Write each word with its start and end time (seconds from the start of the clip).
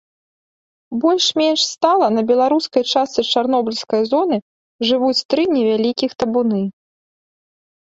Больш-менш 1.03 1.59
стала 1.73 2.07
на 2.17 2.21
беларускай 2.33 2.83
частцы 2.95 3.21
чарнобыльскай 3.35 4.01
зоны 4.15 4.43
жывуць 4.93 5.17
тры 5.31 5.43
невялікіх 5.57 6.11
табуны. 6.23 6.61